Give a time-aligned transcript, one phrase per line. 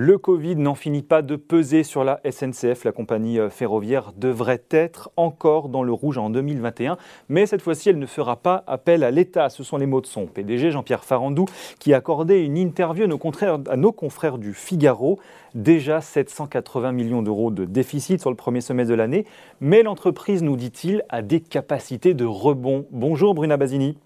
[0.00, 2.84] Le Covid n'en finit pas de peser sur la SNCF.
[2.84, 6.96] La compagnie euh, ferroviaire devrait être encore dans le rouge en 2021,
[7.28, 9.50] mais cette fois-ci, elle ne fera pas appel à l'État.
[9.50, 11.46] Ce sont les mots de son PDG Jean-Pierre Farandou
[11.80, 15.18] qui a accordé une interview à nos, confrères du Figaro.
[15.56, 19.26] Déjà 780 millions d'euros de déficit sur le premier semestre de l'année,
[19.60, 22.86] mais l'entreprise, nous dit-il, a des capacités de rebond.
[22.92, 23.96] Bonjour Bruna Basini.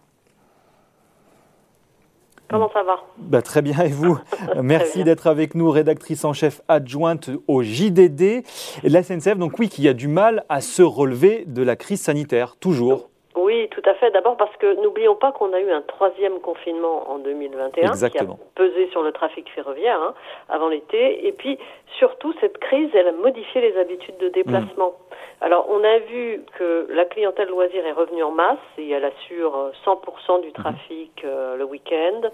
[2.53, 2.97] Comment ça va?
[3.17, 4.19] Bah, Très bien, et vous?
[4.63, 8.45] Merci d'être avec nous, rédactrice en chef adjointe au JDD.
[8.83, 12.57] La SNCF, donc oui, qui a du mal à se relever de la crise sanitaire,
[12.61, 13.09] toujours.
[13.35, 14.11] Oui, tout à fait.
[14.11, 18.35] D'abord parce que n'oublions pas qu'on a eu un troisième confinement en 2021 Exactement.
[18.35, 20.15] qui a pesé sur le trafic ferroviaire hein,
[20.49, 21.27] avant l'été.
[21.27, 21.59] Et puis
[21.99, 24.91] surtout, cette crise, elle a modifié les habitudes de déplacement.
[24.91, 25.13] Mm.
[25.43, 29.73] Alors, on a vu que la clientèle loisir est revenue en masse et elle assure
[29.85, 29.97] 100%
[30.39, 30.53] euh, du mhm.
[30.53, 32.31] trafic euh, le week-end.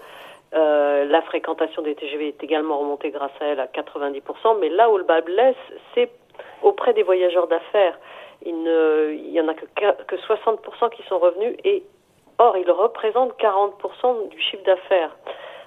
[0.53, 4.91] Euh, la fréquentation des TGV est également remontée grâce à elle à 90%, mais là
[4.91, 5.55] où le bas blesse,
[5.95, 6.11] c'est
[6.61, 7.97] auprès des voyageurs d'affaires.
[8.45, 9.65] Il n'y en a que,
[10.05, 11.83] que 60% qui sont revenus et
[12.37, 15.15] or, ils représentent 40% du chiffre d'affaires.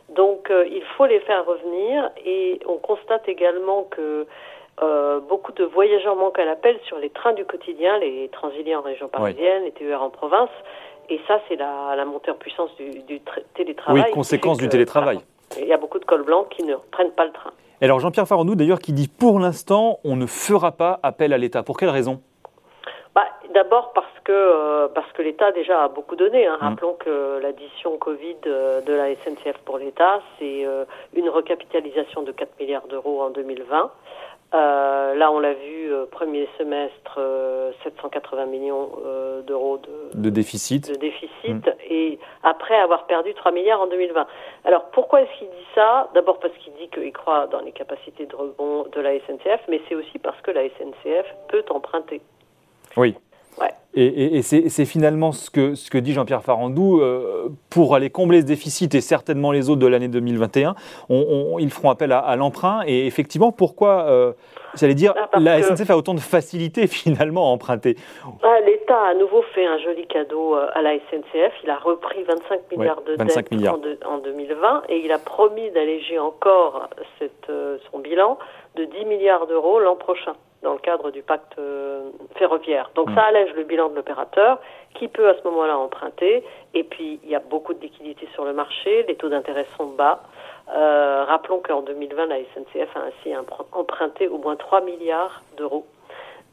[0.09, 4.27] Donc, il faut les faire revenir et on constate également que
[4.81, 8.83] euh, beaucoup de voyageurs manquent à l'appel sur les trains du quotidien, les Transiliens en
[8.83, 10.51] région parisienne, les TER en province.
[11.11, 13.21] Et ça, c'est la, montée en puissance du,
[13.55, 14.05] télétravail.
[14.07, 15.19] Oui, conséquence du télétravail.
[15.61, 17.51] il y a beaucoup de cols blancs qui ne prennent pas le train.
[17.83, 21.63] alors Jean-Pierre Farandou, d'ailleurs, qui dit pour l'instant, on ne fera pas appel à l'État.
[21.63, 22.23] Pour quelle raison?
[23.15, 26.47] Bah, D'abord parce que, euh, parce que l'État déjà a beaucoup donné.
[26.47, 26.59] Hein.
[26.61, 26.65] Mmh.
[26.65, 30.67] Rappelons que l'addition Covid euh, de la SNCF pour l'État, c'est
[31.15, 33.91] une recapitalisation de 4 milliards d'euros en 2020.
[34.55, 37.19] Euh, là, on l'a vu, euh, premier semestre,
[37.85, 38.91] 780 euh, millions
[39.47, 40.91] d'euros de, de, déficit.
[40.91, 41.73] De déficit mm.
[41.89, 44.27] Et après avoir perdu 3 milliards en 2020.
[44.65, 46.11] Alors, pourquoi est-ce qu'il dit ça?
[46.15, 49.81] D'abord parce qu'il dit qu'il croit dans les capacités de rebond de la SNCF, mais
[49.89, 52.21] c'est aussi parce que la SNCF peut emprunter.
[52.97, 53.17] Oui.
[53.95, 58.47] Et, c'est finalement ce que, ce que dit Jean-Pierre Farandou, euh, pour aller combler ce
[58.47, 60.75] déficit et certainement les autres de l'année 2021,
[61.11, 62.83] ils feront appel à, l'emprunt.
[62.87, 64.33] Et effectivement, pourquoi, euh,
[64.77, 67.97] j'allais dire, ah, la SNCF a autant de facilité finalement à emprunter?
[68.43, 71.53] Ah, L'État a à nouveau fait un joli cadeau euh, à la SNCF.
[71.63, 76.89] Il a repris 25 milliards de dettes En, 2020 et il a promis d'alléger encore
[77.19, 77.53] cette,
[77.91, 78.39] son bilan
[78.77, 82.91] de 10 milliards d'euros l'an prochain dans le cadre du pacte euh, ferroviaire.
[82.95, 83.15] Donc mm.
[83.15, 84.59] ça allège le bilan de l'opérateur
[84.95, 86.45] qui peut à ce moment-là emprunter.
[86.75, 89.87] Et puis il y a beaucoup de liquidités sur le marché, les taux d'intérêt sont
[89.87, 90.23] bas.
[90.75, 93.35] Euh, rappelons qu'en 2020, la SNCF a ainsi
[93.73, 95.85] emprunté au moins 3 milliards d'euros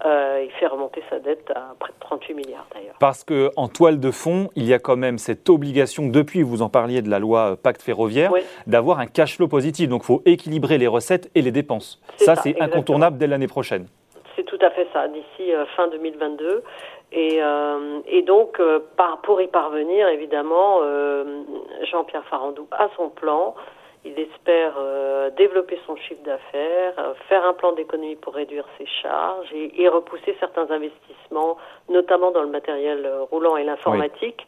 [0.05, 2.95] euh, il fait remonter sa dette à près de 38 milliards d'ailleurs.
[2.99, 6.69] Parce qu'en toile de fond, il y a quand même cette obligation, depuis vous en
[6.69, 8.31] parliez de la loi Pacte ferroviaire,
[8.65, 9.89] d'avoir un cash flow positif.
[9.89, 12.01] Donc il faut équilibrer les recettes et les dépenses.
[12.17, 13.87] Ça, c'est incontournable dès l'année prochaine.
[14.59, 16.63] Tout à fait ça, d'ici euh, fin 2022.
[17.11, 18.61] Et, euh, et donc,
[18.97, 20.81] par, pour y parvenir, évidemment,
[21.83, 23.55] Jean-Pierre Farandou a son plan.
[24.05, 28.85] Il espère euh, développer son chiffre d'affaires, euh, faire un plan d'économie pour réduire ses
[28.85, 31.57] charges et, repousser certains investissements,
[31.89, 34.47] notamment dans le matériel euh, roulant et l'informatique.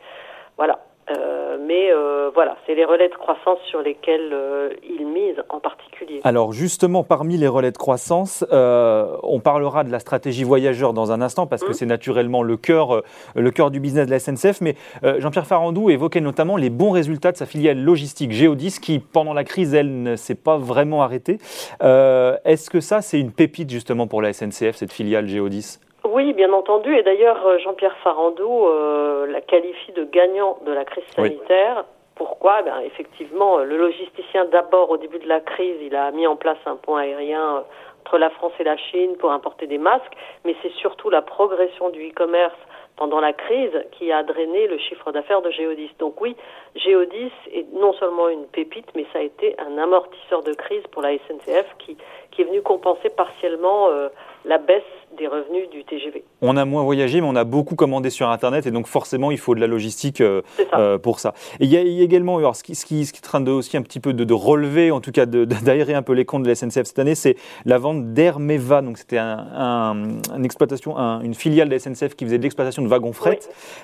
[0.56, 0.80] Voilà.
[1.10, 5.60] Euh, mais euh, voilà, c'est les relais de croissance sur lesquels euh, il mise en
[5.60, 6.20] particulier.
[6.24, 11.22] Alors justement, parmi les relais de croissance, on parlera de la stratégie voyageur dans un
[11.22, 11.74] instant parce que mmh.
[11.74, 13.04] c'est naturellement le cœur,
[13.36, 14.62] le cœur du business de la SNCF.
[14.62, 14.76] Mais
[15.20, 19.44] Jean-Pierre Farandou évoquait notamment les bons résultats de sa filiale logistique Géodis qui, pendant la
[19.44, 21.40] crise, elle ne s'est pas vraiment arrêtée.
[21.82, 26.52] Est-ce que ça, c'est une pépite justement pour la SNCF, cette filiale Géodis oui, bien
[26.52, 26.96] entendu.
[26.96, 31.86] Et d'ailleurs, euh, Jean-Pierre Farandou euh, la qualifie de gagnant de la crise sanitaire.
[32.16, 32.62] Pourquoi?
[32.64, 36.58] Ben, Effectivement, le logisticien, d'abord, au début de la crise, il a mis en place
[36.66, 37.62] un pont aérien euh,
[38.02, 40.14] entre la France et la Chine pour importer des masques,
[40.44, 42.58] mais c'est surtout la progression du e-commerce
[42.96, 45.92] pendant la crise qui a drainé le chiffre d'affaires de Géodis.
[46.00, 46.36] Donc oui,
[46.76, 51.02] Géodis est non seulement une pépite, mais ça a été un amortisseur de crise pour
[51.02, 51.98] la SNCF qui,
[52.32, 54.10] qui est venu compenser partiellement euh,
[54.46, 54.84] la baisse
[55.18, 56.24] des revenus du TGV.
[56.42, 59.38] On a moins voyagé, mais on a beaucoup commandé sur Internet, et donc forcément, il
[59.38, 60.42] faut de la logistique euh,
[60.74, 61.34] euh, pour ça.
[61.60, 63.42] Et il y, a, également, alors, ce qui, ce qui, ce qui est en train
[63.42, 66.44] de, aussi un petit peu de, relever, en tout cas d'aérer un peu les comptes
[66.44, 67.36] de la SNCF cette année, c'est
[67.66, 68.82] la vente d'Hermeva.
[68.82, 69.94] Donc c'était un,
[70.36, 73.40] une exploitation, une filiale de la SNCF qui faisait de l'exploitation de wagons fret.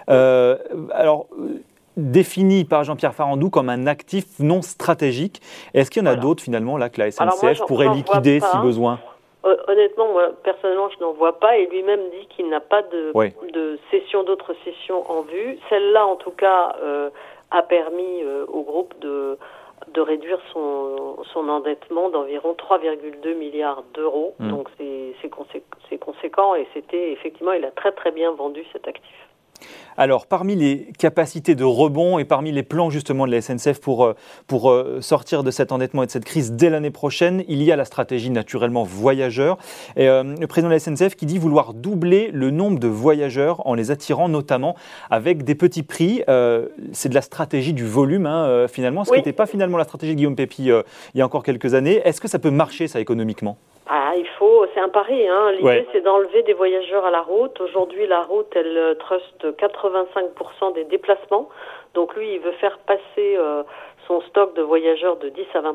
[0.08, 1.28] alors
[1.98, 5.42] défini par Jean-Pierre Farandou comme un actif non stratégique.
[5.74, 9.00] Est-ce qu'il y en a d'autres finalement là que la SNCF pourrait liquider si besoin?
[9.68, 11.58] Honnêtement, moi personnellement, je n'en vois pas.
[11.58, 13.12] Et lui-même dit qu'il n'a pas de,
[13.52, 15.58] de cession, d'autres cessions en vue.
[15.70, 17.10] Celle-là, en tout cas, euh,
[17.52, 19.38] a permis euh, au groupe de
[19.94, 24.36] de réduire son, son endettement d'environ 3,2 milliards d'euros.
[24.40, 24.50] Mmh.
[24.50, 29.27] Donc c'est conséquent et c'était effectivement, il a très très bien vendu cet actif.
[30.00, 34.06] Alors, parmi les capacités de rebond et parmi les plans justement de la SNCF pour,
[34.06, 34.14] euh,
[34.46, 37.72] pour euh, sortir de cet endettement et de cette crise dès l'année prochaine, il y
[37.72, 39.58] a la stratégie naturellement voyageurs.
[39.96, 43.66] Et, euh, le président de la SNCF qui dit vouloir doubler le nombre de voyageurs
[43.66, 44.76] en les attirant notamment
[45.10, 46.22] avec des petits prix.
[46.92, 50.14] c'est de la stratégie du volume hein, finalement, ce qui n'était pas finalement la stratégie
[50.14, 52.02] de Guillaume Pépi il y a encore quelques années.
[52.06, 53.58] Est-ce que ça peut marcher ça économiquement?
[54.18, 55.28] Il faut, c'est un pari.
[55.28, 55.52] Hein.
[55.54, 57.60] L'idée, c'est d'enlever des voyageurs à la route.
[57.62, 61.50] Aujourd'hui, la route, elle euh, truste 85% des déplacements.
[61.94, 63.64] Donc lui, il veut faire passer euh,
[64.08, 65.74] son stock de voyageurs de 10 à 20%.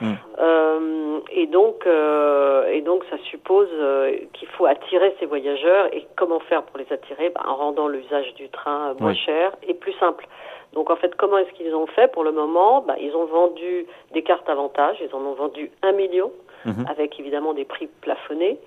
[0.00, 0.12] Mm.
[0.38, 5.94] Euh, et donc, euh, et donc, ça suppose euh, qu'il faut attirer ces voyageurs.
[5.94, 7.30] Et comment faire pour les attirer?
[7.30, 10.26] Bah, En rendant l'usage du train moins cher et plus simple.
[10.72, 12.10] Donc en fait, comment est-ce qu'ils ont fait?
[12.12, 15.92] Pour le moment bah, Ils ont vendu des cartes avantages, ils en ont vendu un
[15.92, 16.32] million
[16.66, 16.86] Mhm.
[16.88, 18.58] avec évidemment des prix plafonnés.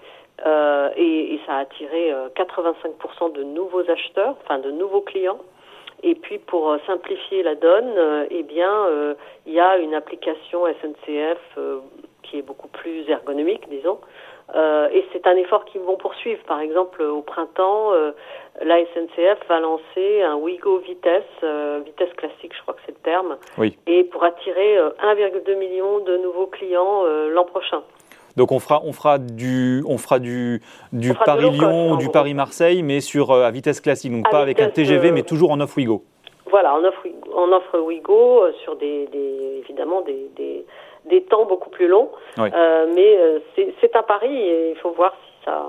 [0.45, 5.39] Euh, et, ça a attiré 85% euh, de nouveaux acheteurs, enfin de nouveaux clients.
[6.01, 7.91] Et puis pour euh, simplifier la donne,
[8.29, 8.87] eh bien,
[9.45, 11.59] il y a une application SNCF
[12.23, 13.99] qui est beaucoup plus ergonomique, disons.
[14.55, 16.41] Et c'est un effort qu'ils vont poursuivre.
[16.47, 17.91] Par exemple, au printemps,
[18.61, 21.23] la SNCF va lancer un Wigo vitesse,
[21.85, 23.77] vitesse classique, je crois que c'est le terme, oui.
[23.87, 27.83] et pour attirer 1,2 million de nouveaux clients l'an prochain.
[28.39, 30.61] Donc on fera, on fera du, on fera du,
[30.93, 34.69] du Paris-Lyon ou du Paris-Marseille, mais sur euh, à vitesse classique, donc pas avec un
[34.69, 36.03] TGV, mais toujours en off Wigo.
[36.49, 37.05] Voilà, en offre,
[37.35, 39.09] en offre Wigo euh, sur des,
[39.59, 40.65] évidemment des, des,
[41.29, 42.09] temps beaucoup plus longs.
[42.37, 43.17] Euh, mais
[43.81, 45.65] c'est un pari et il faut voir si ça,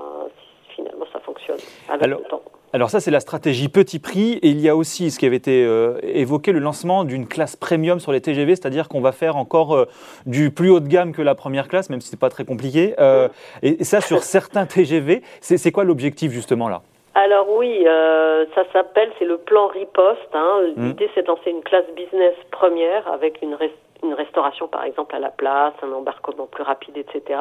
[0.75, 1.59] finalement ça fonctionne
[1.89, 2.41] avec le temps.
[2.73, 4.39] Alors ça, c'est la stratégie petit prix.
[4.41, 7.57] Et il y a aussi ce qui avait été euh, évoqué, le lancement d'une classe
[7.57, 9.85] premium sur les TGV, c'est-à-dire qu'on va faire encore euh,
[10.25, 12.45] du plus haut de gamme que la première classe, même si ce n'est pas très
[12.45, 12.95] compliqué.
[12.99, 13.27] Euh,
[13.61, 16.81] et, ça, sur certains TGV, c'est quoi l'objectif justement là?
[17.13, 17.83] Alors oui,
[18.55, 20.33] ça s'appelle, c'est le plan riposte.
[20.33, 20.61] Hein.
[20.77, 20.85] Mmh.
[20.85, 23.53] L'idée, c'est de lancer une classe business première avec une,
[24.03, 27.39] une restauration par exemple à la place, un embarquement plus rapide, etc.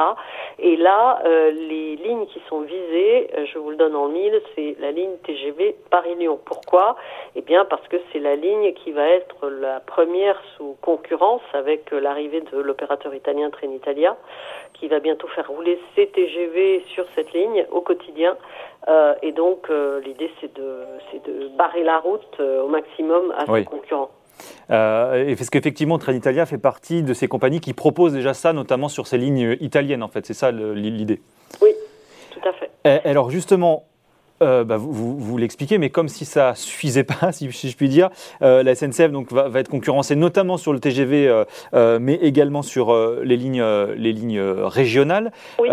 [0.59, 4.41] Et là, euh, les lignes qui sont visées, euh, je vous le donne en mille,
[4.55, 6.39] c'est la ligne TGV Paris-Lyon.
[6.45, 6.97] Pourquoi?
[7.35, 11.93] Eh bien parce que c'est la ligne qui va être la première sous concurrence avec
[11.93, 14.17] euh, l'arrivée de l'opérateur italien Trenitalia,
[14.75, 18.37] qui va bientôt faire rouler ses TGV sur cette ligne au quotidien.
[19.23, 19.69] et donc
[20.05, 20.85] l'idée c'est de,
[21.27, 24.11] de barrer la route au maximum à ses concurrents.
[24.71, 29.07] Euh, parce qu'effectivement, Trenitalia fait partie de ces compagnies qui proposent déjà ça, notamment sur
[29.07, 30.27] ces lignes italiennes, en fait.
[30.27, 31.21] C'est ça l'idée.
[31.61, 31.71] Oui,
[32.31, 33.09] tout à fait.
[33.09, 33.85] Alors justement,
[34.43, 38.11] euh, bah, vous, vous, l'expliquez, mais comme si ça suffisait pas, si, je puis dire,
[38.43, 41.45] euh, la SNCF donc, va, être concurrencée notamment sur le TGV,
[42.01, 43.65] mais également sur les, lignes,
[43.97, 45.33] les lignes régionales.
[45.59, 45.69] Oui.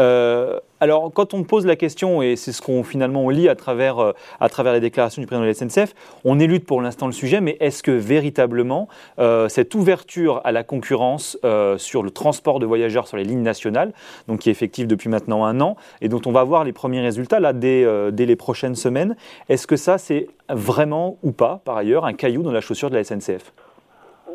[0.79, 4.11] Alors, quand on pose la question, et c'est ce qu'on finalement lit à travers, euh,
[4.39, 7.41] à travers les déclarations du président de la SNCF, on élude pour l'instant le sujet,
[7.41, 8.87] mais est-ce que véritablement
[9.17, 13.41] euh, cette ouverture à la concurrence euh, sur le transport de voyageurs sur les lignes
[13.41, 13.91] nationales,
[14.27, 17.01] donc qui est effective depuis maintenant un an, et dont on va voir les premiers
[17.01, 19.15] résultats dès, dès les prochaines semaines,
[19.49, 22.95] est-ce que ça c'est vraiment ou pas, par ailleurs, un caillou dans la chaussure de
[22.95, 23.51] la SNCF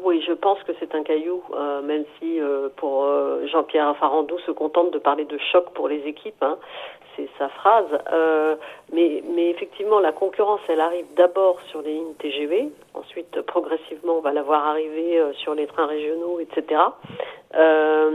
[0.04, 4.38] oui, je pense que c'est un caillou, euh, même si euh, pour euh, Jean-Pierre Farandou
[4.40, 6.56] se contente de parler de choc pour les équipes, hein,
[7.16, 7.87] c'est sa phrase.
[8.92, 14.21] mais, mais effectivement, la concurrence, elle arrive d'abord sur les lignes TGV, ensuite progressivement, on
[14.21, 16.80] va la voir arriver sur les trains régionaux, etc.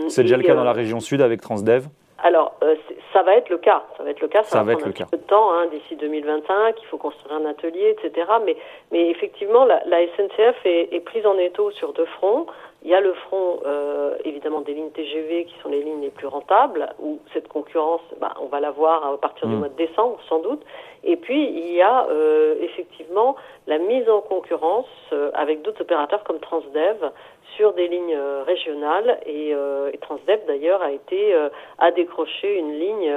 [0.10, 1.86] c'est déjà le cas dans la région sud avec Transdev?
[2.27, 2.75] Alors, euh,
[3.13, 3.84] ça va être le cas.
[3.96, 4.43] Ça va être le cas.
[4.43, 6.75] Ça, va, prendre un petit peu de temps, hein, d'ici 2025.
[6.81, 8.29] Il faut construire un atelier, etc.
[8.46, 8.57] Mais,
[8.91, 12.46] mais effectivement, la, SNCF est, est, prise en étau sur deux fronts.
[12.88, 16.10] Il y a le front, euh, évidemment, des lignes TGV qui sont les lignes les
[16.10, 19.60] plus rentables, où cette concurrence, bah, on va la voir à partir du mm.
[19.60, 20.62] mois de décembre, sans doute.
[21.03, 23.36] Et puis, il y a euh, effectivement
[23.67, 27.12] la mise en concurrence euh, avec d'autres opérateurs comme Transdev
[27.58, 29.20] sur des lignes euh, régionales.
[29.25, 31.36] Et, euh, et Transdev, d'ailleurs, a été
[31.79, 33.13] a décroché une ligne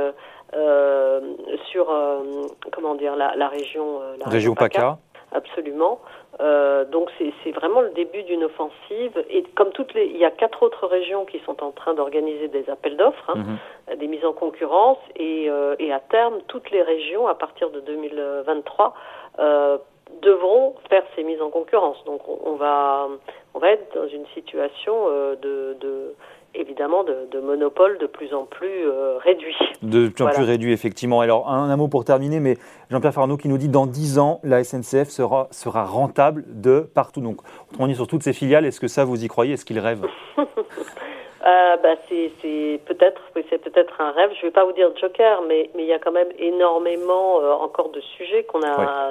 [1.70, 1.86] sur
[2.72, 4.98] comment dire la, la région la région PACA.
[5.32, 6.00] Absolument.
[6.40, 9.24] Euh, donc c'est vraiment le début d'une offensive.
[9.28, 12.48] Et comme toutes les, il y a quatre autres régions qui sont en train d'organiser
[12.48, 13.44] des appels d'offres, hein,
[13.88, 13.96] mhm.
[13.98, 17.80] des mises en concurrence, et, euh, et, à terme, toutes les régions, à partir de
[17.80, 18.94] 2023,
[19.38, 19.78] euh,
[20.22, 22.02] devront faire ces mises en concurrence.
[22.04, 23.08] Donc on, va,
[23.54, 25.06] on va être dans une situation
[25.40, 26.14] de, de
[26.54, 29.56] évidemment de, de, monopole de plus en plus euh, réduit.
[29.82, 31.20] De plus en plus réduit, effectivement.
[31.20, 32.56] Alors, un, mot pour terminer, mais
[32.90, 37.20] Jean-Pierre Farneau qui nous dit dans 10 ans, la SNCF sera, sera rentable de partout.
[37.20, 37.40] Donc,
[37.78, 39.54] on dit sur toutes ses filiales, est-ce que ça, vous y croyez?
[39.54, 40.06] Est-ce qu'il rêve?
[41.46, 44.30] Euh, bah, c'est peut-être c'est peut-être un rêve.
[44.34, 47.40] Je ne vais pas vous dire Joker, mais mais il y a quand même énormément
[47.40, 49.10] euh, encore de sujets qu'on n'a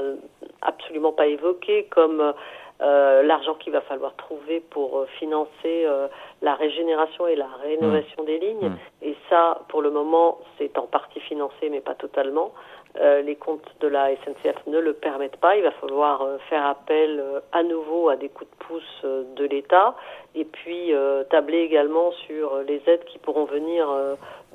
[0.62, 2.34] absolument pas évoqués, comme
[2.82, 6.08] euh, l'argent qu'il va falloir trouver pour euh, financer euh,
[6.42, 8.26] la régénération et la rénovation mmh.
[8.26, 8.70] des lignes.
[8.70, 8.78] Mmh.
[9.02, 12.54] Et ça, pour le moment, c'est en partie financé, mais pas totalement.
[13.00, 15.56] les comptes de la SNCF ne le permettent pas.
[15.58, 19.96] Il va falloir faire appel à nouveau à des coups de pouce de l'État
[20.34, 20.92] et puis
[21.30, 23.88] tabler également sur les aides qui pourront venir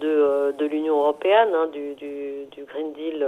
[0.00, 3.26] de, de l'Union européenne, hein, du, du, du, Green Deal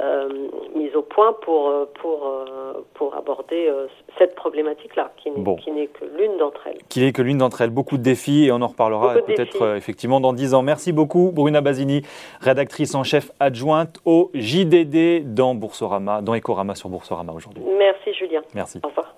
[0.00, 0.28] euh,
[0.74, 3.70] mise au point pour, euh, pour, euh, pour aborder
[4.18, 6.78] cette problématique-là, qui n'est que l'une d'entre elles.
[6.88, 7.70] Qui n'est que l'une d'entre elles.
[7.70, 10.62] Beaucoup de défis et on en reparlera peut-être effectivement dans dix ans.
[10.62, 12.02] Merci beaucoup, Bruna Basini,
[12.40, 17.62] rédactrice en chef adjointe au JDD dans Boursorama, dans Ecorama sur Boursorama aujourd'hui.
[17.78, 18.42] Merci, Julien.
[18.54, 18.80] Merci.
[18.82, 19.14] Au revoir.